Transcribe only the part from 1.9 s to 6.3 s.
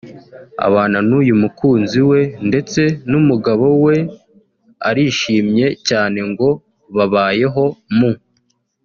we ndetse n’umugabo na we arishimye cyane